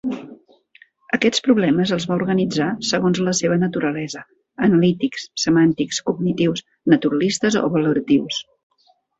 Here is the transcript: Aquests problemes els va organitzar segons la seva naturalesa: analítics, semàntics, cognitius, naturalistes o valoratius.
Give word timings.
Aquests 1.17 1.43
problemes 1.47 1.91
els 1.97 2.07
va 2.11 2.15
organitzar 2.21 2.69
segons 2.93 3.21
la 3.27 3.35
seva 3.41 3.59
naturalesa: 3.65 4.23
analítics, 4.69 5.29
semàntics, 5.45 6.03
cognitius, 6.11 6.67
naturalistes 6.95 7.63
o 7.65 7.67
valoratius. 7.79 8.43